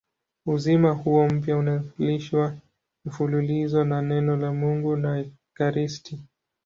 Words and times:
Uzima 0.45 0.91
huo 0.91 1.27
mpya 1.27 1.57
unalishwa 1.57 2.57
mfululizo 3.05 3.83
na 3.85 4.01
Neno 4.01 4.37
la 4.37 4.53
Mungu 4.53 4.95
na 4.97 5.19
ekaristi. 5.25 6.19